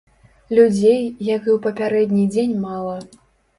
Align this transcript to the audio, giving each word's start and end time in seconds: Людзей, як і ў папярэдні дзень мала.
Людзей, 0.59 1.01
як 1.35 1.43
і 1.51 1.53
ў 1.57 1.59
папярэдні 1.67 2.25
дзень 2.33 2.59
мала. 2.67 2.99